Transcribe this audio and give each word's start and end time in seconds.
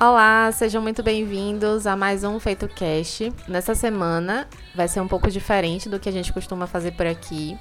Olá, 0.00 0.50
sejam 0.52 0.82
muito 0.82 1.02
bem-vindos 1.02 1.86
a 1.86 1.96
mais 1.96 2.24
um 2.24 2.40
Feito 2.40 2.66
Cast. 2.66 3.32
Nessa 3.46 3.76
semana 3.76 4.48
vai 4.74 4.88
ser 4.88 5.00
um 5.00 5.06
pouco 5.06 5.30
diferente 5.30 5.88
do 5.88 6.00
que 6.00 6.08
a 6.08 6.12
gente 6.12 6.32
costuma 6.32 6.66
fazer 6.66 6.90
por 6.92 7.06
aqui. 7.06 7.56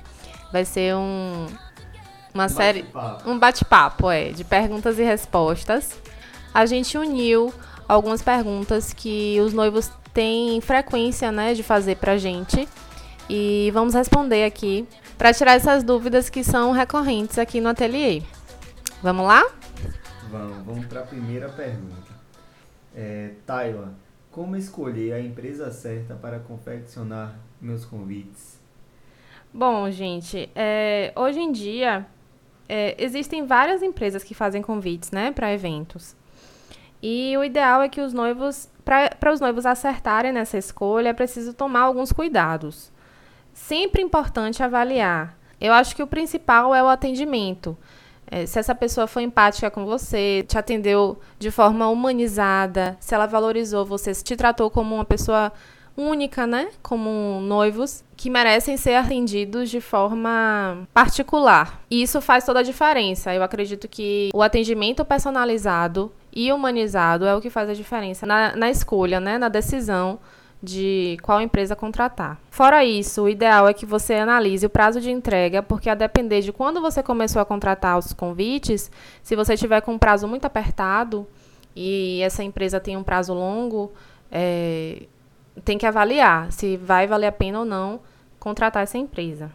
Vai 0.52 0.65
ser 0.65 0.95
um 0.95 1.45
uma 2.34 2.50
série 2.50 2.81
Bate-papo. 2.81 3.29
um 3.29 3.39
bate-papo, 3.39 4.09
é, 4.09 4.31
de 4.31 4.43
perguntas 4.43 4.97
e 4.97 5.04
respostas. 5.04 6.02
A 6.54 6.65
gente 6.65 6.97
uniu 6.97 7.53
algumas 7.88 8.21
perguntas 8.21 8.94
que 8.94 9.39
os 9.41 9.53
noivos 9.53 9.89
têm 10.13 10.61
frequência, 10.61 11.31
né, 11.31 11.53
de 11.53 11.63
fazer 11.63 11.98
pra 11.98 12.17
gente. 12.17 12.67
E 13.30 13.71
vamos 13.73 13.94
responder 13.94 14.44
aqui 14.44 14.88
para 15.17 15.34
tirar 15.34 15.53
essas 15.53 15.84
dúvidas 15.84 16.30
que 16.30 16.44
são 16.44 16.71
recorrentes 16.71 17.39
aqui 17.39 17.59
no 17.59 17.70
ateliê. 17.70 18.21
Vamos 19.02 19.25
lá? 19.25 19.44
Vamos, 20.30 20.66
vamos 20.66 20.85
para 20.85 21.02
a 21.02 21.05
primeira 21.05 21.49
pergunta. 21.49 22.13
É, 22.95 23.31
como 24.30 24.55
escolher 24.55 25.13
a 25.13 25.20
empresa 25.20 25.72
certa 25.72 26.16
para 26.16 26.39
confeccionar 26.39 27.35
meus 27.61 27.85
convites? 27.85 28.59
Bom, 29.53 29.89
gente, 29.89 30.49
é, 30.55 31.13
hoje 31.16 31.39
em 31.39 31.52
dia 31.52 32.05
é, 32.67 32.95
existem 32.97 33.45
várias 33.45 33.81
empresas 33.81 34.23
que 34.23 34.33
fazem 34.33 34.61
convites, 34.61 35.11
né, 35.11 35.31
para 35.31 35.53
eventos. 35.53 36.16
E 37.05 37.35
o 37.38 37.43
ideal 37.43 37.81
é 37.81 37.89
que 37.89 37.99
os 37.99 38.13
noivos, 38.13 38.70
para 38.85 39.33
os 39.33 39.41
noivos 39.41 39.66
acertarem 39.66 40.31
nessa 40.31 40.58
escolha, 40.58 41.09
é 41.09 41.14
preciso 41.14 41.53
tomar 41.53 41.81
alguns 41.81 42.14
cuidados. 42.14 42.89
Sempre 43.53 44.02
importante 44.02 44.64
avaliar. 44.64 45.38
Eu 45.59 45.73
acho 45.73 45.94
que 45.97 46.02
o 46.02 46.08
principal 46.08 46.73
é 46.73 46.81
o 46.81 46.88
atendimento. 46.88 47.78
É, 48.25 48.45
se 48.45 48.58
essa 48.58 48.73
pessoa 48.73 49.05
foi 49.05 49.23
empática 49.23 49.69
com 49.69 49.86
você, 49.86 50.45
te 50.47 50.58
atendeu 50.58 51.19
de 51.38 51.52
forma 51.52 51.89
humanizada, 51.89 52.95
se 53.02 53.13
ela 53.13 53.25
valorizou 53.25 53.85
você, 53.85 54.13
se 54.13 54.23
te 54.23 54.38
tratou 54.38 54.72
como 54.72 54.95
uma 54.95 55.03
pessoa 55.03 55.52
única, 55.97 56.47
né? 56.47 56.69
Como 56.81 57.41
noivos 57.41 58.02
que 58.16 58.30
merecem 58.30 58.78
ser 58.78 58.95
atendidos 58.95 59.69
de 59.69 59.81
forma 59.81 60.88
particular. 60.94 61.81
E 61.91 62.02
isso 62.02 62.22
faz 62.22 62.45
toda 62.45 62.61
a 62.61 62.63
diferença. 62.63 63.35
Eu 63.35 63.44
acredito 63.44 63.89
que 63.89 64.30
o 64.33 64.41
atendimento 64.41 65.03
personalizado 65.03 66.09
e 66.36 66.52
humanizado 66.52 67.26
é 67.26 67.36
o 67.36 67.42
que 67.42 67.50
faz 67.50 67.70
a 67.70 67.73
diferença 67.73 68.26
na, 68.26 68.56
na 68.56 68.70
escolha, 68.70 69.20
né? 69.20 69.38
Na 69.38 69.50
decisão 69.50 70.20
de 70.62 71.17
qual 71.22 71.42
empresa 71.42 71.75
contratar. 71.75 72.40
Fora 72.50 72.86
isso, 72.86 73.23
o 73.23 73.30
ideal 73.30 73.67
é 73.67 73.73
que 73.73 73.86
você 73.86 74.16
analise 74.16 74.66
o 74.66 74.70
prazo 74.70 75.02
de 75.02 75.12
entrega, 75.12 75.62
porque 75.62 75.90
a 75.90 75.95
depender 75.95 76.40
de 76.40 76.53
quando 76.53 76.80
você 76.80 77.03
começou 77.03 77.42
a 77.42 77.45
contratar 77.45 77.98
os 78.00 78.14
convites, 78.14 78.90
se 79.22 79.36
você 79.36 79.58
tiver 79.58 79.81
com 79.81 79.95
um 79.95 79.98
prazo 80.00 80.25
muito 80.25 80.45
apertado 80.45 81.28
e 81.75 82.22
essa 82.22 82.44
empresa 82.44 82.80
tem 82.80 82.95
um 82.95 83.03
prazo 83.03 83.34
longo, 83.34 83.92
é, 84.31 85.03
tem 85.66 85.78
que 85.78 85.86
avaliar 85.86 86.50
se 86.52 86.78
vai 86.78 87.08
valer 87.08 87.28
a 87.28 87.31
pena 87.31 87.59
ou 87.59 87.66
não 87.66 88.00
contratar 88.40 88.84
essa 88.84 88.97
empresa. 88.97 89.52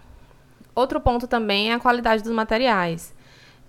Outro 0.74 1.00
ponto 1.00 1.26
também 1.26 1.70
é 1.70 1.74
a 1.74 1.80
qualidade 1.80 2.22
dos 2.22 2.32
materiais. 2.32 3.14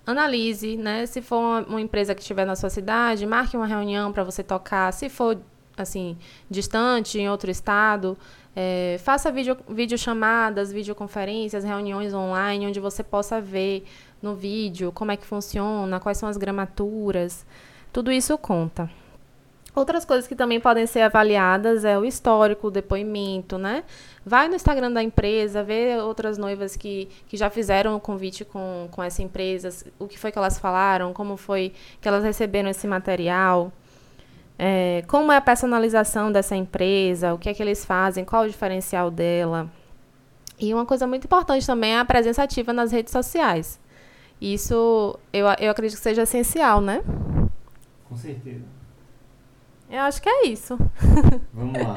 Analise, 0.06 0.76
né? 0.76 1.06
Se 1.06 1.20
for 1.22 1.64
uma, 1.68 1.80
empresa 1.80 2.14
que 2.14 2.20
estiver 2.20 2.44
na 2.44 2.56
sua 2.56 2.70
cidade, 2.70 3.26
marque 3.26 3.56
uma 3.56 3.66
reunião 3.66 4.12
para 4.12 4.24
você 4.24 4.42
tocar. 4.42 4.92
Se 4.92 5.08
for 5.08 5.38
assim 5.76 6.16
distante, 6.50 7.18
em 7.18 7.28
outro 7.28 7.50
estado, 7.50 8.16
é, 8.54 8.96
faça 9.02 9.30
vídeo, 9.30 9.56
videochamadas, 9.68 10.72
videoconferências, 10.72 11.64
reuniões 11.64 12.12
online, 12.12 12.66
onde 12.66 12.80
você 12.80 13.02
possa 13.02 13.40
ver 13.40 13.84
no 14.20 14.34
vídeo 14.34 14.90
como 14.92 15.12
é 15.12 15.16
que 15.16 15.26
funciona, 15.26 16.00
quais 16.00 16.18
são 16.18 16.28
as 16.28 16.36
gramaturas. 16.36 17.46
Tudo 17.92 18.10
isso 18.10 18.36
conta. 18.38 18.90
Outras 19.74 20.04
coisas 20.04 20.26
que 20.26 20.34
também 20.34 20.58
podem 20.58 20.84
ser 20.84 21.00
avaliadas 21.02 21.84
é 21.84 21.96
o 21.96 22.04
histórico, 22.04 22.66
o 22.66 22.70
depoimento, 22.70 23.56
né? 23.56 23.84
Vai 24.26 24.48
no 24.48 24.56
Instagram 24.56 24.90
da 24.90 25.02
empresa, 25.02 25.62
vê 25.62 25.96
outras 25.98 26.36
noivas 26.36 26.76
que, 26.76 27.08
que 27.28 27.36
já 27.36 27.48
fizeram 27.48 27.94
o 27.96 28.00
convite 28.00 28.44
com, 28.44 28.88
com 28.90 29.02
essa 29.02 29.22
empresa, 29.22 29.70
o 29.98 30.08
que 30.08 30.18
foi 30.18 30.32
que 30.32 30.38
elas 30.38 30.58
falaram, 30.58 31.12
como 31.12 31.36
foi 31.36 31.72
que 32.00 32.08
elas 32.08 32.24
receberam 32.24 32.68
esse 32.68 32.86
material, 32.88 33.72
é, 34.58 35.04
como 35.06 35.30
é 35.30 35.36
a 35.36 35.40
personalização 35.40 36.32
dessa 36.32 36.56
empresa, 36.56 37.32
o 37.32 37.38
que 37.38 37.48
é 37.48 37.54
que 37.54 37.62
eles 37.62 37.84
fazem, 37.84 38.24
qual 38.24 38.42
o 38.42 38.48
diferencial 38.48 39.08
dela. 39.08 39.70
E 40.58 40.74
uma 40.74 40.84
coisa 40.84 41.06
muito 41.06 41.24
importante 41.24 41.64
também 41.64 41.92
é 41.92 41.98
a 42.00 42.04
presença 42.04 42.42
ativa 42.42 42.72
nas 42.72 42.90
redes 42.90 43.12
sociais. 43.12 43.80
Isso 44.40 45.18
eu, 45.32 45.46
eu 45.58 45.70
acredito 45.70 45.96
que 45.96 46.02
seja 46.02 46.22
essencial, 46.22 46.80
né? 46.80 47.02
Com 48.08 48.16
certeza. 48.16 48.79
Eu 49.90 50.02
acho 50.02 50.22
que 50.22 50.28
é 50.28 50.46
isso. 50.46 50.78
Vamos 51.52 51.82
lá. 51.82 51.96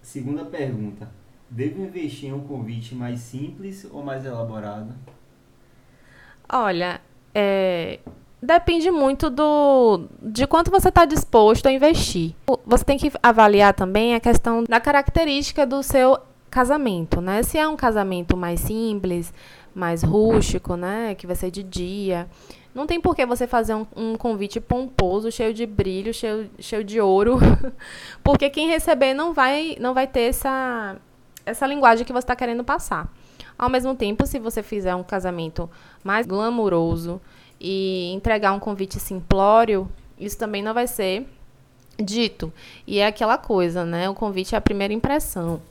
Segunda 0.00 0.44
pergunta. 0.46 1.08
Devo 1.50 1.82
investir 1.82 2.30
em 2.30 2.32
um 2.32 2.40
convite 2.40 2.94
mais 2.94 3.20
simples 3.20 3.86
ou 3.92 4.02
mais 4.02 4.24
elaborado? 4.24 4.94
Olha, 6.48 7.00
é, 7.34 8.00
depende 8.42 8.90
muito 8.90 9.28
do 9.28 10.06
de 10.22 10.46
quanto 10.46 10.70
você 10.70 10.88
está 10.88 11.04
disposto 11.04 11.66
a 11.66 11.72
investir. 11.72 12.34
Você 12.64 12.84
tem 12.84 12.96
que 12.96 13.12
avaliar 13.22 13.74
também 13.74 14.14
a 14.14 14.20
questão 14.20 14.64
da 14.64 14.80
característica 14.80 15.66
do 15.66 15.82
seu 15.82 16.18
casamento, 16.50 17.20
né? 17.20 17.42
Se 17.42 17.58
é 17.58 17.68
um 17.68 17.76
casamento 17.76 18.36
mais 18.36 18.60
simples, 18.60 19.34
mais 19.74 20.02
rústico, 20.02 20.76
né? 20.76 21.14
Que 21.14 21.26
vai 21.26 21.36
ser 21.36 21.50
de 21.50 21.62
dia. 21.62 22.26
Não 22.76 22.86
tem 22.86 23.00
por 23.00 23.16
que 23.16 23.24
você 23.24 23.46
fazer 23.46 23.74
um, 23.74 23.86
um 23.96 24.16
convite 24.16 24.60
pomposo, 24.60 25.32
cheio 25.32 25.54
de 25.54 25.64
brilho, 25.64 26.12
cheio, 26.12 26.50
cheio 26.58 26.84
de 26.84 27.00
ouro, 27.00 27.38
porque 28.22 28.50
quem 28.50 28.68
receber 28.68 29.14
não 29.14 29.32
vai, 29.32 29.78
não 29.80 29.94
vai 29.94 30.06
ter 30.06 30.28
essa, 30.28 30.96
essa 31.46 31.66
linguagem 31.66 32.04
que 32.04 32.12
você 32.12 32.18
está 32.18 32.36
querendo 32.36 32.62
passar. 32.62 33.10
Ao 33.56 33.70
mesmo 33.70 33.94
tempo, 33.94 34.26
se 34.26 34.38
você 34.38 34.62
fizer 34.62 34.94
um 34.94 35.02
casamento 35.02 35.70
mais 36.04 36.26
glamouroso 36.26 37.18
e 37.58 38.12
entregar 38.12 38.52
um 38.52 38.60
convite 38.60 39.00
simplório, 39.00 39.90
isso 40.20 40.36
também 40.36 40.62
não 40.62 40.74
vai 40.74 40.86
ser 40.86 41.26
dito. 41.98 42.52
E 42.86 42.98
é 42.98 43.06
aquela 43.06 43.38
coisa, 43.38 43.86
né? 43.86 44.06
O 44.10 44.14
convite 44.14 44.54
é 44.54 44.58
a 44.58 44.60
primeira 44.60 44.92
impressão 44.92 45.62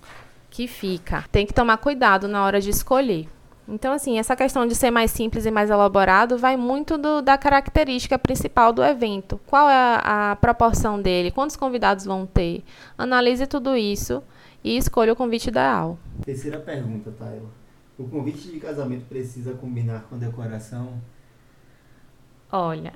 que 0.50 0.68
fica. 0.68 1.24
Tem 1.32 1.46
que 1.46 1.54
tomar 1.54 1.78
cuidado 1.78 2.28
na 2.28 2.44
hora 2.44 2.60
de 2.60 2.72
escolher. 2.72 3.28
Então, 3.68 3.94
assim, 3.94 4.20
essa 4.20 4.36
questão 4.36 4.68
de 4.68 4.76
ser 4.76 4.92
mais 4.92 5.10
simples 5.10 5.46
e 5.46 5.52
mais 5.52 5.72
elaborado 5.72 6.38
vai 6.38 6.56
muito 6.56 6.98
do, 6.98 7.22
da 7.22 7.36
característica 7.38 8.18
principal 8.18 8.72
do 8.72 8.84
evento. 8.84 9.40
Qual 9.48 9.68
é 9.68 9.74
a, 9.74 10.32
a 10.32 10.36
proporção 10.36 11.02
dele? 11.02 11.32
Quantos 11.32 11.56
convidados 11.56 12.06
vão 12.06 12.28
ter? 12.28 12.64
Analise 12.96 13.48
tudo 13.48 13.76
isso 13.76 14.22
e 14.64 14.78
escolha 14.78 15.14
o 15.14 15.16
convite 15.16 15.48
ideal. 15.48 15.98
Terceira 16.24 16.60
pergunta, 16.60 17.12
Tayla. 17.12 17.50
O 17.98 18.08
convite 18.08 18.50
de 18.50 18.60
casamento 18.60 19.06
precisa 19.06 19.54
combinar 19.54 20.04
com 20.10 20.16
a 20.16 20.18
decoração? 20.20 21.02
Olha, 22.52 22.94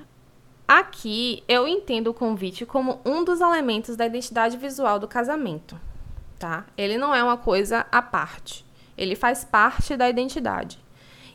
aqui 0.68 1.44
eu 1.48 1.68
entendo 1.68 2.08
o 2.08 2.14
convite 2.14 2.66
como 2.66 3.00
um 3.04 3.24
dos 3.24 3.42
elementos 3.42 3.96
da 3.96 4.06
identidade 4.06 4.58
visual 4.58 5.00
do 5.00 5.08
casamento, 5.08 5.80
tá? 6.38 6.66
Ele 6.78 6.98
não 6.98 7.16
é 7.16 7.24
uma 7.24 7.38
coisa 7.38 7.88
à 7.92 8.02
parte. 8.02 8.69
Ele 9.00 9.16
faz 9.16 9.46
parte 9.46 9.96
da 9.96 10.10
identidade. 10.10 10.78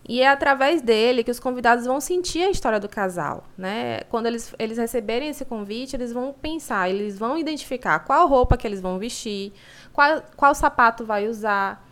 E 0.07 0.21
é 0.21 0.29
através 0.29 0.83
dele 0.83 1.25
que 1.25 1.31
os 1.31 1.41
convidados 1.41 1.87
vão 1.87 1.99
sentir 1.99 2.45
a 2.45 2.51
história 2.51 2.79
do 2.79 2.89
casal, 2.89 3.45
né? 3.57 4.01
Quando 4.11 4.27
eles, 4.27 4.55
eles 4.59 4.77
receberem 4.77 5.31
esse 5.31 5.47
convite, 5.47 5.97
eles 5.97 6.13
vão 6.13 6.31
pensar, 6.31 6.91
eles 6.91 7.19
vão 7.19 7.39
identificar 7.39 8.01
qual 8.01 8.29
roupa 8.29 8.59
que 8.59 8.67
eles 8.67 8.83
vão 8.83 8.99
vestir, 8.99 9.55
qual, 9.95 10.23
qual 10.37 10.55
sapato 10.55 11.07
vai 11.07 11.27
usar, 11.27 11.83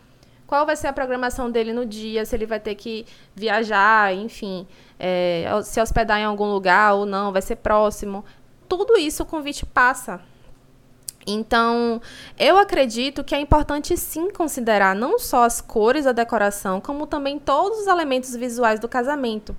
qual 0.45 0.63
vai 0.63 0.75
ser 0.75 0.87
a 0.87 0.93
programação 0.93 1.49
dele 1.49 1.73
no 1.73 1.87
dia, 1.87 2.23
se 2.23 2.35
ele 2.35 2.45
vai 2.45 2.59
ter 2.59 2.75
que 2.75 3.07
viajar, 3.33 4.13
enfim, 4.13 4.67
é, 4.99 5.47
se 5.63 5.81
hospedar 5.81 6.19
em 6.19 6.25
algum 6.25 6.51
lugar 6.51 6.93
ou 6.93 7.07
não, 7.07 7.31
vai 7.31 7.41
ser 7.41 7.55
próximo. 7.55 8.23
Tudo 8.69 8.95
isso 8.95 9.23
o 9.23 9.25
convite 9.25 9.65
passa. 9.65 10.21
Então, 11.25 12.01
eu 12.37 12.57
acredito 12.57 13.23
que 13.23 13.33
é 13.33 13.39
importante 13.39 13.95
sim 13.95 14.29
considerar 14.29 14.95
não 14.95 15.17
só 15.17 15.43
as 15.43 15.61
cores 15.61 16.05
da 16.05 16.11
decoração, 16.11 16.81
como 16.81 17.07
também 17.07 17.39
todos 17.39 17.79
os 17.79 17.87
elementos 17.87 18.35
visuais 18.35 18.79
do 18.79 18.87
casamento. 18.87 19.55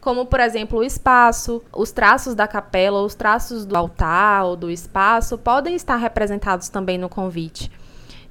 Como, 0.00 0.24
por 0.24 0.40
exemplo, 0.40 0.78
o 0.78 0.84
espaço, 0.84 1.62
os 1.72 1.90
traços 1.90 2.34
da 2.34 2.48
capela, 2.48 3.02
os 3.02 3.14
traços 3.14 3.66
do 3.66 3.76
altar 3.76 4.44
ou 4.46 4.56
do 4.56 4.70
espaço 4.70 5.36
podem 5.36 5.74
estar 5.74 5.96
representados 5.96 6.68
também 6.68 6.96
no 6.96 7.08
convite. 7.08 7.70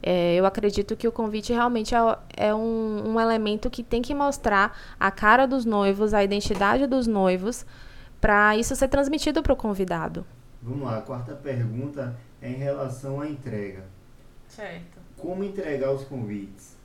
É, 0.02 0.36
eu 0.36 0.46
acredito 0.46 0.96
que 0.96 1.08
o 1.08 1.12
convite 1.12 1.52
realmente 1.52 1.94
é, 1.94 2.18
é 2.36 2.56
um, 2.56 3.14
um 3.14 3.20
elemento 3.20 3.70
que 3.70 3.84
tem 3.84 4.02
que 4.02 4.16
mostrar 4.16 4.76
a 5.00 5.12
cara 5.12 5.46
dos 5.46 5.66
noivos, 5.66 6.14
a 6.14 6.24
identidade 6.24 6.88
dos 6.88 7.06
noivos, 7.06 7.66
para 8.20 8.58
isso 8.58 8.76
ser 8.76 8.88
transmitido 8.88 9.44
para 9.44 9.54
o 9.54 9.56
convidado. 9.56 10.26
Vamos 10.62 10.86
lá, 10.86 10.98
a 10.98 11.02
quarta 11.02 11.36
pergunta 11.36 12.16
é 12.42 12.50
em 12.50 12.56
relação 12.56 13.22
à 13.22 13.28
entrega. 13.28 13.84
Certo. 14.48 15.00
Como 15.18 15.44
entregar 15.44 15.92
os 15.92 16.04
convites? 16.04 16.76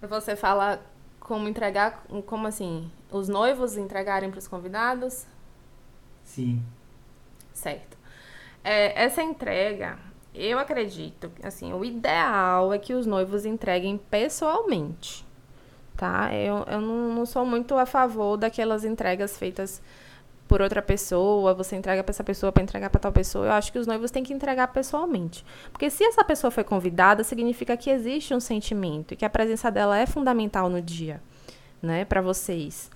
Você 0.00 0.36
fala 0.36 0.80
como 1.20 1.48
entregar, 1.48 2.04
como 2.26 2.46
assim, 2.46 2.90
os 3.10 3.28
noivos 3.28 3.76
entregarem 3.76 4.30
para 4.30 4.38
os 4.38 4.48
convidados? 4.48 5.26
Sim. 6.24 6.62
Certo. 7.52 7.96
É, 8.64 9.04
essa 9.04 9.22
entrega, 9.22 9.98
eu 10.34 10.58
acredito, 10.58 11.30
assim, 11.42 11.72
o 11.72 11.84
ideal 11.84 12.72
é 12.72 12.78
que 12.78 12.94
os 12.94 13.06
noivos 13.06 13.44
entreguem 13.44 13.98
pessoalmente, 13.98 15.26
tá? 15.96 16.34
Eu, 16.34 16.64
eu 16.66 16.80
não, 16.80 17.14
não 17.14 17.26
sou 17.26 17.44
muito 17.44 17.76
a 17.76 17.86
favor 17.86 18.36
daquelas 18.36 18.84
entregas 18.84 19.36
feitas 19.36 19.82
por 20.52 20.60
outra 20.60 20.82
pessoa, 20.82 21.54
você 21.54 21.76
entrega 21.76 22.04
para 22.04 22.12
essa 22.12 22.22
pessoa 22.22 22.52
para 22.52 22.62
entregar 22.62 22.90
para 22.90 23.00
tal 23.00 23.10
pessoa. 23.10 23.46
Eu 23.46 23.52
acho 23.52 23.72
que 23.72 23.78
os 23.78 23.86
noivos 23.86 24.10
têm 24.10 24.22
que 24.22 24.34
entregar 24.34 24.68
pessoalmente. 24.68 25.42
Porque 25.72 25.88
se 25.88 26.04
essa 26.04 26.22
pessoa 26.22 26.50
foi 26.50 26.62
convidada, 26.62 27.24
significa 27.24 27.74
que 27.74 27.88
existe 27.88 28.34
um 28.34 28.38
sentimento 28.38 29.14
e 29.14 29.16
que 29.16 29.24
a 29.24 29.30
presença 29.30 29.70
dela 29.70 29.96
é 29.96 30.04
fundamental 30.04 30.68
no 30.68 30.82
dia, 30.82 31.22
né, 31.80 32.04
para 32.04 32.20
vocês. 32.20 32.90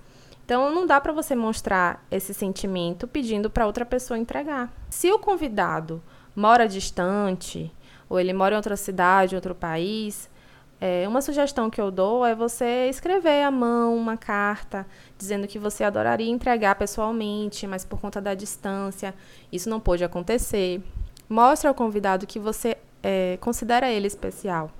Então 0.45 0.69
não 0.69 0.85
dá 0.85 1.01
para 1.01 1.11
você 1.11 1.33
mostrar 1.33 2.05
esse 2.11 2.31
sentimento 2.31 3.07
pedindo 3.07 3.49
para 3.49 3.65
outra 3.65 3.87
pessoa 3.87 4.19
entregar. 4.19 4.71
Se 4.87 5.11
o 5.11 5.17
convidado 5.17 5.99
mora 6.35 6.67
distante 6.67 7.73
ou 8.07 8.19
ele 8.19 8.33
mora 8.33 8.53
em 8.53 8.57
outra 8.57 8.77
cidade, 8.77 9.33
outro 9.35 9.55
país, 9.55 10.29
é, 10.79 11.07
uma 11.07 11.21
sugestão 11.21 11.69
que 11.69 11.81
eu 11.81 11.89
dou 11.89 12.23
é 12.23 12.35
você 12.35 12.87
escrever 12.87 13.43
à 13.43 13.49
mão 13.49 13.95
uma 13.95 14.15
carta 14.15 14.85
dizendo 15.17 15.47
que 15.47 15.57
você 15.57 15.83
adoraria 15.83 16.29
entregar 16.29 16.75
pessoalmente, 16.75 17.65
mas 17.65 17.83
por 17.83 17.99
conta 17.99 18.21
da 18.21 18.35
distância 18.35 19.13
isso 19.51 19.69
não 19.69 19.79
pôde 19.79 20.03
acontecer. 20.03 20.81
Mostre 21.27 21.67
ao 21.67 21.73
convidado 21.73 22.27
que 22.27 22.37
você 22.37 22.77
é, 23.01 23.37
considera 23.41 23.89
ele 23.89 24.05
especial. 24.05 24.71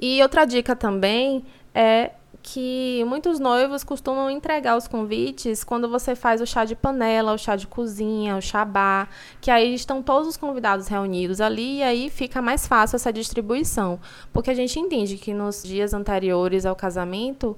E 0.00 0.20
outra 0.22 0.44
dica 0.44 0.74
também 0.74 1.44
é 1.74 2.12
que 2.52 3.04
muitos 3.06 3.38
noivos 3.38 3.84
costumam 3.84 4.30
entregar 4.30 4.76
os 4.76 4.88
convites 4.88 5.62
quando 5.62 5.86
você 5.86 6.14
faz 6.14 6.40
o 6.40 6.46
chá 6.46 6.64
de 6.64 6.74
panela, 6.74 7.34
o 7.34 7.38
chá 7.38 7.56
de 7.56 7.66
cozinha, 7.66 8.36
o 8.36 8.40
chá 8.40 8.64
bar, 8.64 9.10
que 9.38 9.50
aí 9.50 9.74
estão 9.74 10.02
todos 10.02 10.26
os 10.26 10.36
convidados 10.36 10.88
reunidos 10.88 11.42
ali 11.42 11.78
e 11.78 11.82
aí 11.82 12.08
fica 12.08 12.40
mais 12.40 12.66
fácil 12.66 12.96
essa 12.96 13.12
distribuição, 13.12 14.00
porque 14.32 14.50
a 14.50 14.54
gente 14.54 14.80
entende 14.80 15.18
que 15.18 15.34
nos 15.34 15.62
dias 15.62 15.92
anteriores 15.92 16.64
ao 16.64 16.74
casamento 16.74 17.56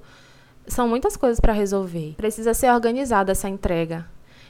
são 0.67 0.89
muitas 0.89 1.15
coisas 1.15 1.39
para 1.39 1.53
resolver. 1.53 2.15
Precisa 2.17 2.53
ser 2.53 2.69
organizada 2.71 3.31
essa 3.31 3.47
entrega. 3.47 4.05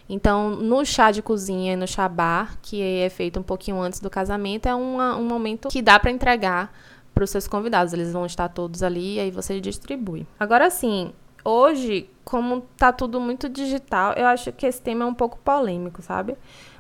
Então, 0.10 0.50
no 0.50 0.84
chá 0.84 1.12
de 1.12 1.22
cozinha 1.22 1.74
e 1.74 1.76
no 1.76 1.88
chá 1.88 2.10
bar, 2.10 2.58
que 2.62 2.82
é 2.82 3.10
feito 3.10 3.40
um 3.40 3.44
pouquinho 3.44 3.80
antes 3.80 4.00
do 4.00 4.10
casamento, 4.10 4.68
é 4.68 4.74
uma, 4.74 5.16
um 5.16 5.24
momento 5.24 5.70
que 5.70 5.82
dá 5.82 6.00
para 6.00 6.12
entregar 6.12 6.74
para 7.14 7.24
os 7.24 7.30
seus 7.30 7.48
convidados. 7.48 7.94
Eles 7.94 8.12
vão 8.12 8.26
estar 8.26 8.50
todos 8.50 8.84
ali 8.84 9.16
e 9.16 9.20
aí 9.20 9.32
você 9.32 9.60
distribui. 9.60 10.26
Agora 10.40 10.70
sim, 10.70 11.14
hoje, 11.44 12.10
como 12.24 12.62
tá 12.78 12.92
tudo 12.92 13.20
muito 13.20 13.50
digital, 13.50 14.14
eu 14.14 14.28
acho 14.28 14.52
que 14.52 14.66
esse 14.66 14.82
tema 14.82 15.04
é 15.04 15.08
um 15.08 15.14
pouco 15.14 15.38
polêmico, 15.40 16.02
sabe? 16.02 16.36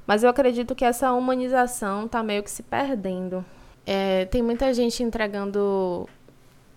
Mas 0.06 0.24
eu 0.24 0.30
acredito 0.30 0.75
que 0.75 0.86
essa 0.86 1.12
humanização 1.13 2.07
tá 2.07 2.24
meio 2.24 2.44
que 2.44 2.51
se 2.51 2.63
perdendo. 2.63 3.45
É, 3.86 4.25
tem 4.25 4.42
muita 4.42 4.74
gente 4.74 5.04
entregando 5.04 6.07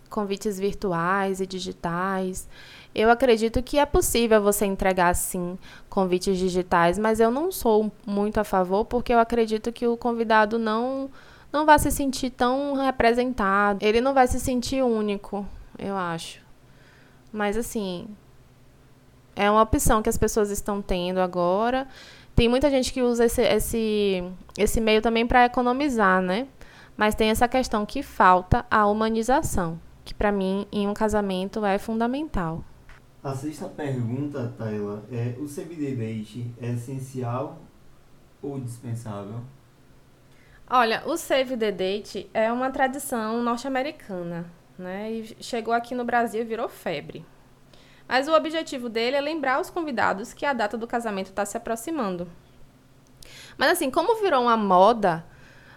convites 0.09 0.59
virtuais 0.59 1.41
e 1.41 1.47
digitais. 1.47 2.49
Eu 2.95 3.11
acredito 3.11 3.61
que 3.61 3.79
é 3.79 3.85
possível 3.85 4.41
você 4.41 4.65
entregar 4.65 5.13
sim 5.17 5.59
convites 5.89 6.39
digitais, 6.39 6.97
mas 6.97 7.19
eu 7.19 7.31
não 7.31 7.51
sou 7.51 7.91
muito 8.07 8.39
a 8.39 8.45
favor 8.45 8.85
porque 8.85 9.13
eu 9.13 9.19
acredito 9.19 9.73
que 9.73 9.87
o 9.87 9.97
convidado 9.97 10.57
não 10.59 11.11
não 11.55 11.65
vai 11.65 11.79
se 11.79 11.89
sentir 11.93 12.31
tão 12.31 12.75
representado. 12.75 13.79
Ele 13.81 14.01
não 14.01 14.13
vai 14.13 14.27
se 14.27 14.41
sentir 14.41 14.83
único, 14.83 15.47
eu 15.79 15.97
acho. 15.97 16.41
Mas 17.33 17.57
assim, 17.57 18.09
é 19.37 19.49
uma 19.49 19.63
opção 19.63 20.03
que 20.03 20.09
as 20.09 20.19
pessoas 20.19 20.51
estão 20.51 20.83
tendo 20.83 21.21
agora. 21.21 21.87
Tem 22.35 22.49
muita 22.49 22.69
gente 22.69 22.93
que 22.93 23.01
usa 23.01 23.27
esse, 23.27 23.41
esse, 23.41 24.25
esse 24.59 24.81
meio 24.81 25.01
também 25.01 25.25
para 25.25 25.45
economizar, 25.45 26.21
né? 26.21 26.49
Mas 26.97 27.15
tem 27.15 27.31
essa 27.31 27.47
questão 27.47 27.87
que 27.87 28.03
falta 28.03 28.67
a 28.69 28.85
humanização, 28.89 29.79
que 30.05 30.13
para 30.13 30.33
mim, 30.33 30.67
em 30.73 30.89
um 30.89 30.95
casamento, 30.95 31.65
é 31.65 31.79
fundamental. 31.79 32.65
A 33.23 33.33
sexta 33.33 33.69
pergunta, 33.69 34.53
Tayla, 34.59 35.05
é: 35.11 35.37
o 35.39 35.47
CBD 35.47 35.95
Date 35.95 36.53
é 36.61 36.73
essencial 36.73 37.61
ou 38.43 38.59
dispensável? 38.59 39.41
Olha, 40.77 41.05
o 41.07 41.17
Save 41.17 41.57
the 41.57 41.71
Date 41.71 42.29
é 42.35 42.51
uma 42.51 42.69
tradição 42.69 43.41
norte-americana, 43.41 44.45
né? 44.77 45.09
E 45.09 45.37
chegou 45.39 45.73
aqui 45.73 45.95
no 45.95 46.05
Brasil 46.05 46.41
e 46.41 46.45
virou 46.45 46.69
febre. 46.69 47.25
Mas 48.09 48.27
o 48.27 48.35
objetivo 48.35 48.89
dele 48.89 49.15
é 49.15 49.21
lembrar 49.21 49.61
os 49.61 49.71
convidados 49.71 50.33
que 50.33 50.45
a 50.45 50.53
data 50.53 50.77
do 50.77 50.85
casamento 50.89 51.29
está 51.29 51.45
se 51.45 51.57
aproximando. 51.57 52.27
Mas 53.57 53.71
assim, 53.71 53.89
como 53.89 54.21
virou 54.21 54.43
uma 54.43 54.57
moda, 54.57 55.25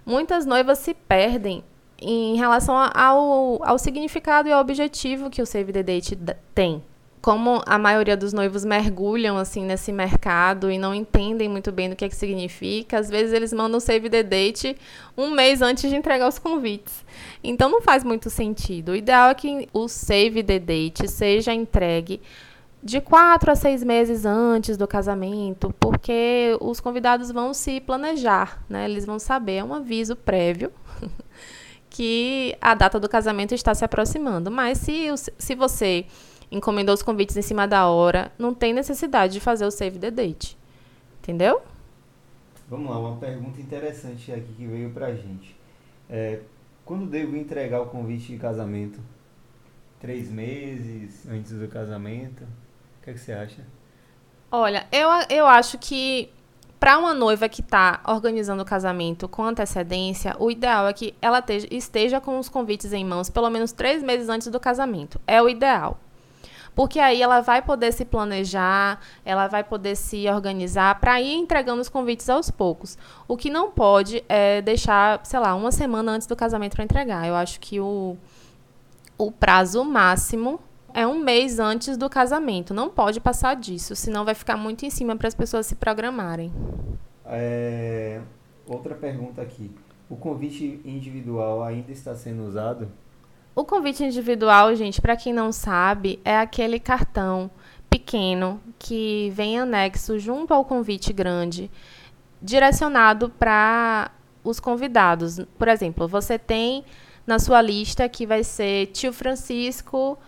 muitas 0.04 0.48
noivas 0.48 0.80
se 0.80 0.96
perdem 0.96 1.64
em 2.02 2.36
relação 2.36 2.76
ao, 2.76 3.64
ao 3.64 3.78
significado 3.78 4.50
e 4.50 4.52
ao 4.52 4.60
objetivo 4.60 5.30
que 5.30 5.44
o 5.44 5.46
Save 5.46 5.74
the 5.74 5.84
Date 5.84 6.18
tem 6.56 6.84
como 7.28 7.62
a 7.66 7.78
maioria 7.78 8.16
dos 8.16 8.32
noivos 8.32 8.64
mergulham 8.64 9.38
assim 9.38 9.66
nesse 9.66 9.92
mercado 9.92 10.72
e 10.72 10.78
não 10.78 10.96
entendem 10.96 11.50
muito 11.50 11.74
bem 11.74 11.90
do 11.90 11.96
que, 11.98 12.06
é 12.06 12.08
que 12.08 12.16
significa, 12.16 13.00
às 13.00 13.10
vezes 13.10 13.34
eles 13.34 13.52
mandam 13.52 13.82
save 13.82 14.10
the 14.10 14.24
date 14.24 14.78
um 15.18 15.32
mês 15.32 15.62
antes 15.62 15.90
de 15.90 15.96
entregar 15.98 16.30
os 16.30 16.40
convites. 16.40 17.04
Então 17.44 17.68
não 17.68 17.82
faz 17.82 18.06
muito 18.06 18.30
sentido. 18.30 18.94
O 18.94 18.96
ideal 18.96 19.32
é 19.32 19.34
que 19.34 19.68
o 19.74 19.90
save 19.90 20.42
the 20.42 20.58
date 20.58 21.06
seja 21.10 21.54
entregue 21.54 22.22
de 22.82 23.02
quatro 23.02 23.52
a 23.52 23.56
seis 23.58 23.84
meses 23.84 24.24
antes 24.24 24.78
do 24.78 24.88
casamento, 24.88 25.76
porque 25.82 26.58
os 26.62 26.80
convidados 26.80 27.30
vão 27.30 27.54
se 27.54 27.82
planejar, 27.82 28.64
né? 28.70 28.86
Eles 28.86 29.06
vão 29.06 29.20
saber, 29.20 29.56
é 29.56 29.64
um 29.66 29.74
aviso 29.74 30.16
prévio 30.16 30.72
que 31.90 32.56
a 32.62 32.74
data 32.74 32.98
do 32.98 33.10
casamento 33.10 33.54
está 33.54 33.76
se 33.76 33.84
aproximando. 33.84 34.50
Mas 34.50 34.78
se, 34.78 35.08
se 35.38 35.56
você 35.56 36.06
encomendou 36.52 36.94
os 36.94 37.02
convites 37.02 37.36
em 37.36 37.42
cima 37.42 37.68
da 37.68 37.88
hora, 37.88 38.32
não 38.38 38.54
tem 38.54 38.74
necessidade 38.74 39.34
de 39.34 39.40
fazer 39.40 39.66
o 39.66 39.72
save 39.72 40.00
the 40.00 40.12
date. 40.12 40.58
Entendeu? 41.20 41.62
Vamos 42.70 42.90
lá, 42.90 43.00
uma 43.00 43.18
pergunta 43.18 43.60
interessante 43.60 44.32
aqui 44.32 44.54
que 44.58 44.66
veio 44.66 44.90
pra 44.92 45.14
gente. 45.14 45.56
É, 46.10 46.42
quando 46.86 47.06
devo 47.06 47.36
entregar 47.36 47.82
o 47.82 47.88
convite 47.88 48.32
de 48.32 48.38
casamento? 48.38 49.00
Três 50.00 50.30
meses 50.30 51.28
antes 51.28 51.52
do 51.52 51.68
casamento? 51.68 52.44
O 52.44 53.04
que, 53.04 53.10
é 53.10 53.14
que 53.14 53.20
você 53.20 53.34
acha? 53.34 53.66
Olha, 54.52 54.88
eu, 54.92 55.10
eu 55.30 55.46
acho 55.46 55.78
que 55.78 56.30
para 56.80 56.98
uma 56.98 57.14
noiva 57.14 57.50
que 57.50 57.62
está 57.62 58.02
organizando 58.06 58.62
o 58.62 58.66
casamento 58.66 59.28
com 59.28 59.44
antecedência, 59.44 60.36
o 60.40 60.52
ideal 60.52 60.88
é 60.88 60.94
que 60.94 61.16
ela 61.22 61.44
esteja 61.72 62.22
com 62.22 62.38
os 62.38 62.48
convites 62.48 62.94
em 62.94 63.04
mãos 63.04 63.30
pelo 63.30 63.50
menos 63.50 63.72
três 63.72 64.04
meses 64.04 64.30
antes 64.30 64.48
do 64.48 64.60
casamento. 64.60 65.20
É 65.26 65.42
o 65.42 65.50
ideal 65.50 66.00
porque 66.78 67.00
aí 67.00 67.24
ela 67.24 67.42
vai 67.42 67.60
poder 67.60 67.92
se 67.92 68.06
planejar, 68.06 69.02
ela 69.26 69.48
vai 69.48 69.64
poder 69.64 69.96
se 69.96 70.30
organizar 70.30 71.00
para 71.00 71.20
ir 71.20 71.34
entregando 71.34 71.82
os 71.82 71.90
convites 71.90 72.30
aos 72.30 72.52
poucos. 72.52 73.00
O 73.28 73.36
que 73.36 73.50
não 73.50 73.72
pode 73.72 74.24
é 74.30 74.62
deixar, 74.62 75.20
sei 75.26 75.40
lá, 75.40 75.56
uma 75.56 75.72
semana 75.72 76.12
antes 76.12 76.28
do 76.28 76.36
casamento 76.36 76.76
para 76.76 76.84
entregar. 76.84 77.28
Eu 77.28 77.34
acho 77.34 77.60
que 77.60 77.80
o, 77.80 78.16
o 79.18 79.32
prazo 79.32 79.84
máximo 79.84 80.60
é 80.94 81.08
um 81.08 81.18
mês 81.18 81.58
antes 81.58 81.98
do 81.98 82.08
casamento. 82.08 82.76
Não 82.76 82.90
pode 82.90 83.20
passar 83.20 83.56
disso, 83.56 83.96
senão 83.96 84.24
vai 84.24 84.36
ficar 84.36 84.56
muito 84.56 84.86
em 84.86 84.92
cima 84.92 85.16
para 85.16 85.28
as 85.28 85.34
pessoas 85.34 85.66
se 85.66 85.74
programarem. 85.74 86.54
É, 87.26 88.22
outra 88.68 88.94
pergunta 88.94 89.42
aqui. 89.42 89.72
O 90.08 90.16
convite 90.16 90.80
individual 90.86 91.64
ainda 91.64 91.92
está 91.92 92.14
sendo 92.14 92.46
usado? 92.46 92.88
O 93.58 93.66
convite 93.66 94.04
individual, 94.04 94.76
gente, 94.76 95.02
para 95.02 95.18
quem 95.18 95.34
não 95.34 95.52
sabe, 95.52 96.20
é 96.24 96.38
aquele 96.38 96.80
cartão 96.80 97.50
pequeno 97.90 98.62
que 98.78 99.32
vem 99.34 99.58
anexo 99.58 100.20
junto 100.20 100.54
ao 100.54 100.64
convite 100.64 101.12
grande, 101.12 101.72
direcionado 102.40 103.32
para 103.32 104.12
os 104.44 104.60
convidados. 104.60 105.40
Por 105.58 105.68
exemplo, 105.70 106.08
você 106.08 106.38
tem 106.38 106.86
na 107.26 107.40
sua 107.40 107.60
lista 107.60 108.08
que 108.08 108.28
vai 108.28 108.44
ser 108.44 108.92
tio 108.94 109.12
Francisco 109.12 110.20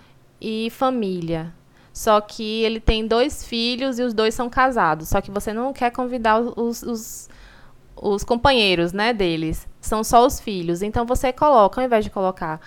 e 0.42 0.72
família. 0.72 1.54
Só 1.94 2.20
que 2.20 2.64
ele 2.64 2.80
tem 2.80 3.06
dois 3.06 3.46
filhos 3.46 4.00
e 4.00 4.02
os 4.02 4.12
dois 4.12 4.34
são 4.34 4.50
casados. 4.50 5.08
Só 5.08 5.22
que 5.22 5.30
você 5.30 5.54
não 5.54 5.72
quer 5.72 5.92
convidar 5.92 6.40
os, 6.40 6.82
os, 6.82 7.30
os 7.96 8.24
companheiros 8.24 8.92
né, 8.92 9.14
deles. 9.14 9.68
São 9.80 10.04
só 10.04 10.26
os 10.26 10.40
filhos. 10.40 10.82
Então 10.82 11.06
você 11.06 11.32
coloca, 11.32 11.80
ao 11.80 11.86
invés 11.86 12.04
de 12.04 12.10
colocar 12.10 12.60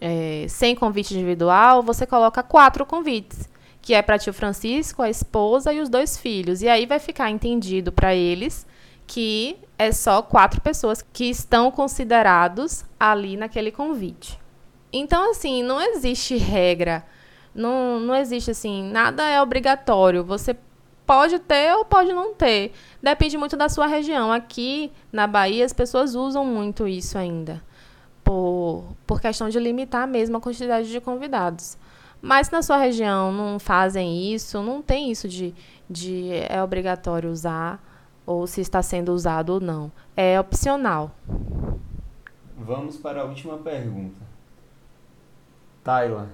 é, 0.00 0.46
sem 0.48 0.74
convite 0.74 1.14
individual, 1.14 1.82
você 1.82 2.06
coloca 2.06 2.42
quatro 2.42 2.84
convites, 2.84 3.48
que 3.80 3.94
é 3.94 4.02
para 4.02 4.18
tio 4.18 4.32
Francisco, 4.32 5.02
a 5.02 5.10
esposa 5.10 5.72
e 5.72 5.80
os 5.80 5.88
dois 5.88 6.18
filhos. 6.18 6.62
E 6.62 6.68
aí 6.68 6.86
vai 6.86 6.98
ficar 6.98 7.30
entendido 7.30 7.92
para 7.92 8.14
eles 8.14 8.66
que 9.06 9.56
é 9.78 9.92
só 9.92 10.22
quatro 10.22 10.60
pessoas 10.60 11.04
que 11.12 11.24
estão 11.24 11.70
considerados 11.70 12.84
ali 12.98 13.36
naquele 13.36 13.70
convite. 13.70 14.38
Então, 14.92 15.30
assim, 15.30 15.62
não 15.62 15.80
existe 15.80 16.36
regra, 16.36 17.04
não, 17.54 18.00
não 18.00 18.14
existe 18.14 18.50
assim, 18.50 18.82
nada 18.90 19.28
é 19.28 19.40
obrigatório. 19.42 20.24
Você 20.24 20.56
pode 21.06 21.38
ter 21.38 21.74
ou 21.74 21.84
pode 21.84 22.12
não 22.12 22.34
ter. 22.34 22.72
Depende 23.02 23.36
muito 23.36 23.56
da 23.56 23.68
sua 23.68 23.86
região. 23.86 24.32
Aqui 24.32 24.92
na 25.12 25.26
Bahia, 25.26 25.64
as 25.64 25.72
pessoas 25.72 26.14
usam 26.14 26.44
muito 26.44 26.86
isso 26.88 27.18
ainda, 27.18 27.62
por, 28.24 28.96
por 29.06 29.20
questão 29.20 29.48
de 29.48 29.60
limitar 29.60 30.08
mesmo 30.08 30.38
a 30.38 30.40
quantidade 30.40 30.90
de 30.90 31.00
convidados. 31.00 31.76
Mas 32.20 32.50
na 32.50 32.62
sua 32.62 32.78
região 32.78 33.30
não 33.30 33.58
fazem 33.58 34.32
isso, 34.32 34.62
não 34.62 34.80
tem 34.80 35.10
isso 35.10 35.28
de, 35.28 35.54
de 35.88 36.30
é 36.48 36.62
obrigatório 36.62 37.30
usar 37.30 37.84
ou 38.26 38.46
se 38.46 38.62
está 38.62 38.82
sendo 38.82 39.12
usado 39.12 39.50
ou 39.50 39.60
não. 39.60 39.92
É 40.16 40.40
opcional. 40.40 41.14
Vamos 42.56 42.96
para 42.96 43.20
a 43.20 43.24
última 43.24 43.58
pergunta. 43.58 44.24
Tayla, 45.82 46.30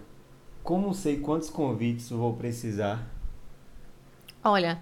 como 0.62 0.94
sei 0.94 1.18
quantos 1.18 1.50
convites 1.50 2.10
vou 2.10 2.34
precisar? 2.34 3.04
Olha, 4.44 4.80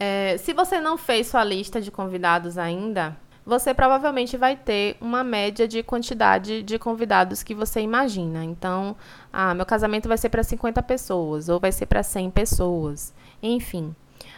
é, 0.00 0.36
se 0.38 0.52
você 0.52 0.80
não 0.80 0.98
fez 0.98 1.28
sua 1.28 1.44
lista 1.44 1.80
de 1.80 1.92
convidados 1.92 2.58
ainda, 2.58 3.16
você 3.44 3.72
provavelmente 3.74 4.36
vai 4.36 4.56
ter 4.56 4.96
uma 5.00 5.24
média 5.24 5.66
de 5.66 5.82
quantidade 5.82 6.62
de 6.62 6.78
convidados 6.78 7.42
que 7.42 7.54
você 7.54 7.80
imagina. 7.80 8.44
Então, 8.44 8.96
ah, 9.32 9.54
meu 9.54 9.66
casamento 9.66 10.08
vai 10.08 10.18
ser 10.18 10.28
para 10.28 10.42
50 10.42 10.82
pessoas 10.82 11.48
ou 11.48 11.58
vai 11.58 11.72
ser 11.72 11.86
para 11.86 12.02
100 12.02 12.30
pessoas. 12.30 13.14
Enfim, 13.42 13.94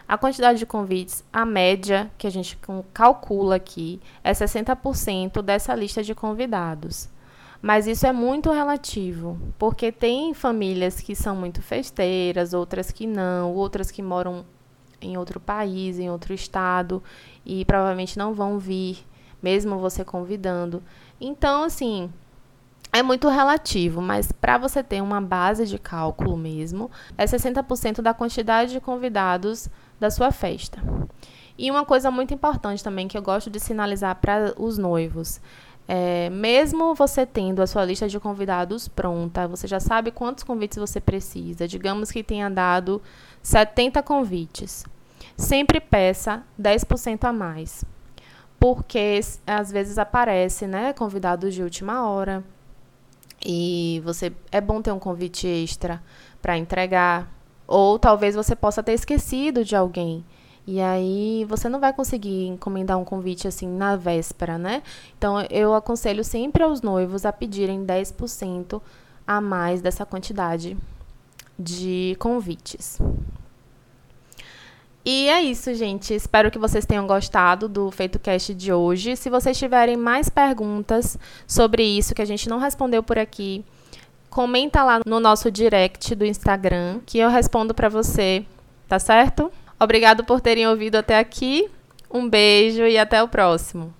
a 0.07 0.19
quantidade 0.19 0.59
de 0.59 0.67
convites, 0.67 1.25
a 1.33 1.45
média 1.45 2.11
que 2.19 2.27
a 2.27 2.31
gente 2.31 2.59
calcula 2.93 3.57
aqui 3.57 4.01
é 4.23 4.33
60% 4.33 5.43
dessa 5.43 5.75
lista 5.75 6.03
de 6.03 6.15
convidados. 6.15 7.09
Mas 7.61 7.87
isso 7.87 8.05
é 8.07 8.13
muito 8.13 8.51
relativo, 8.51 9.39
porque 9.57 9.93
tem 9.93 10.35
famílias 10.35 11.01
que 11.01 11.15
são 11.15 11.37
muito 11.37 11.63
festeiras, 11.63 12.53
outras 12.53 12.91
que 12.91 13.07
não, 13.07 13.55
outras 13.55 13.89
que 13.89 14.03
moram 14.03 14.45
em 15.03 15.17
outro 15.17 15.41
país, 15.41 15.99
em 15.99 16.11
outro 16.11 16.33
estado, 16.33 17.03
e 17.45 17.65
provavelmente 17.65 18.19
não 18.19 18.33
vão 18.33 18.59
vir, 18.59 19.05
mesmo 19.43 19.79
você 19.79 20.05
convidando. 20.05 20.83
Então, 21.21 21.65
assim, 21.65 22.11
é 22.93 23.03
muito 23.03 23.29
relativo, 23.29 24.03
mas 24.03 24.31
para 24.31 24.59
você 24.59 24.83
ter 24.83 25.03
uma 25.03 25.21
base 25.21 25.67
de 25.67 25.79
cálculo 25.79 26.37
mesmo, 26.37 26.91
é 27.17 27.25
60% 27.25 28.03
da 28.03 28.13
quantidade 28.13 28.73
de 28.73 28.81
convidados 28.81 29.69
da 29.99 30.11
sua 30.11 30.31
festa. 30.31 30.79
E 31.57 31.71
uma 31.71 31.85
coisa 31.85 32.11
muito 32.11 32.35
importante 32.35 32.85
também 32.85 33.09
que 33.09 33.17
eu 33.17 33.23
gosto 33.23 33.49
de 33.49 33.59
sinalizar 33.59 34.17
para 34.17 34.55
os 34.59 34.77
noivos. 34.77 35.41
É, 35.89 36.31
mesmo 36.31 36.95
você 36.95 37.27
tendo 37.27 37.61
a 37.61 37.67
sua 37.67 37.85
lista 37.85 38.09
de 38.09 38.19
convidados 38.21 38.89
pronta, 38.89 39.49
você 39.49 39.67
já 39.67 39.81
sabe 39.81 40.11
quantos 40.11 40.45
convites 40.45 40.79
você 40.79 41.01
precisa. 41.01 41.67
Digamos 41.67 42.11
que 42.11 42.23
tenha 42.23 42.49
dado 42.49 43.03
70 43.43 44.03
convites. 44.03 44.85
Sempre 45.37 45.81
peça 45.81 46.43
10% 46.61 47.25
a 47.25 47.33
mais. 47.33 47.85
Porque 48.59 49.21
às 49.47 49.71
vezes 49.73 49.99
aparece, 49.99 50.67
né, 50.67 50.93
convidados 50.93 51.55
de 51.55 51.63
última 51.63 52.09
hora. 52.09 52.45
E 53.45 54.01
você 54.05 54.33
é 54.53 54.61
bom 54.61 54.81
ter 54.81 54.93
um 54.93 54.99
convite 54.99 55.47
extra 55.47 56.01
para 56.41 56.57
entregar 56.57 57.29
ou 57.67 57.99
talvez 57.99 58.35
você 58.35 58.55
possa 58.55 58.83
ter 58.83 58.93
esquecido 58.93 59.65
de 59.65 59.75
alguém. 59.75 60.25
E 60.67 60.81
aí 60.81 61.45
você 61.49 61.69
não 61.69 61.81
vai 61.81 61.93
conseguir 61.93 62.47
encomendar 62.47 62.99
um 62.99 63.05
convite 63.05 63.49
assim 63.49 63.67
na 63.67 63.97
véspera, 63.97 64.59
né? 64.59 64.83
Então 65.19 65.41
eu 65.51 65.75
aconselho 65.75 66.23
sempre 66.23 66.63
aos 66.63 66.83
noivos 66.83 67.25
a 67.25 67.33
pedirem 67.33 67.85
10% 67.85 68.81
a 69.27 69.41
mais 69.41 69.81
dessa 69.81 70.07
quantidade 70.07 70.77
de 71.59 72.17
convites. 72.19 73.01
E 75.05 75.29
é 75.29 75.43
isso, 75.43 75.75
gente. 75.75 76.15
Espero 76.15 76.51
que 76.51 76.59
vocês 76.59 76.87
tenham 76.87 77.07
gostado 77.07 77.69
do 77.69 77.91
Feito 77.91 78.21
Cast 78.21 78.55
de 78.55 78.73
hoje. 78.73 79.17
Se 79.17 79.29
vocês 79.29 79.59
tiverem 79.59 79.97
mais 79.97 80.29
perguntas 80.29 81.19
sobre 81.47 81.83
isso 81.83 82.15
que 82.15 82.23
a 82.23 82.27
gente 82.27 82.49
não 82.49 82.59
respondeu 82.59 83.03
por 83.03 83.19
aqui, 83.19 83.65
comenta 84.31 84.85
lá 84.85 85.01
no 85.05 85.19
nosso 85.19 85.51
direct 85.51 86.15
do 86.15 86.25
Instagram 86.25 87.01
que 87.05 87.19
eu 87.19 87.29
respondo 87.29 87.75
para 87.75 87.89
você, 87.89 88.47
tá 88.89 88.99
certo? 88.99 89.51
Obrigado 89.79 90.23
por 90.23 90.41
terem 90.41 90.69
ouvido 90.69 90.97
até 90.97 91.19
aqui. 91.19 91.69
Um 92.09 92.29
beijo 92.29 92.83
e 92.87 92.97
até 92.97 93.21
o 93.23 93.29
próximo. 93.29 93.93